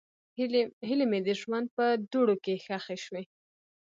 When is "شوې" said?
3.05-3.23